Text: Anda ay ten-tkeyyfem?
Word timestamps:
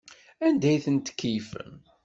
Anda 0.45 0.67
ay 0.69 0.79
ten-tkeyyfem? 0.85 1.73